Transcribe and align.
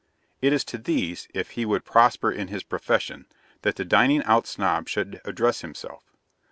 It 0.41 0.51
is 0.51 0.63
to 0.63 0.79
these, 0.79 1.27
if 1.31 1.51
he 1.51 1.63
would 1.63 1.85
prosper 1.85 2.31
in 2.31 2.47
his 2.47 2.63
profession, 2.63 3.27
that 3.61 3.75
the 3.75 3.85
Dining 3.85 4.23
out 4.23 4.47
Snob 4.47 4.89
should 4.89 5.21
address 5.25 5.61
himself. 5.61 6.01